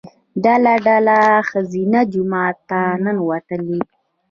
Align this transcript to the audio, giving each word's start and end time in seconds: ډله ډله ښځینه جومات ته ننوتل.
ډله 0.43 0.73
ډله 0.85 1.17
ښځینه 1.49 1.99
جومات 2.11 2.57
ته 2.69 2.79
ننوتل. 3.03 3.63